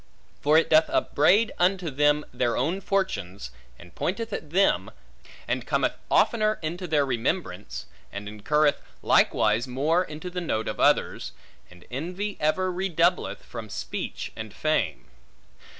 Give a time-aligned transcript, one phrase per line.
[0.41, 4.89] For it doth upbraid unto them their own fortunes, and pointeth at them,
[5.47, 11.33] and cometh oftener into their remembrance, and incurreth likewise more into the note of others;
[11.69, 15.05] and envy ever redoubleth from speech and fame.